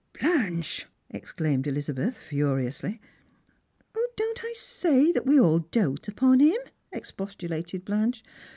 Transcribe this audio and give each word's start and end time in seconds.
"Blanche!" 0.19 0.87
exclaimed 1.11 1.67
Elizabeth 1.67 2.17
furiously." 2.17 2.99
Don't 4.17 4.39
I 4.43 4.51
say 4.57 5.11
that 5.11 5.27
we 5.27 5.39
all 5.39 5.59
doat 5.59 6.07
upon 6.07 6.39
him 6.39 6.57
P" 6.65 6.71
expostulated 6.97 7.85
Blanche. 7.85 8.23